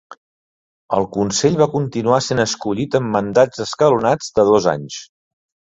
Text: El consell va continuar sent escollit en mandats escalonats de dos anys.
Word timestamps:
El 0.99 1.05
consell 1.17 1.59
va 1.59 1.67
continuar 1.75 2.19
sent 2.29 2.43
escollit 2.45 2.99
en 3.01 3.15
mandats 3.19 3.65
escalonats 3.69 4.37
de 4.41 4.49
dos 4.53 4.71
anys. 4.79 5.03